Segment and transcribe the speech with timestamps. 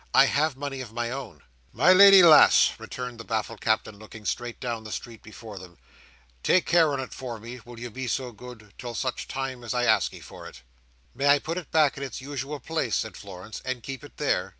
[0.15, 4.59] I have money of my own." "My lady lass," returned the baffled Captain, looking straight
[4.59, 5.77] down the street before them,
[6.41, 9.75] "take care on it for me, will you be so good, till such time as
[9.75, 10.63] I ask ye for it?"
[11.13, 14.49] "May I put it back in its usual place," said Florence, "and keep it there?"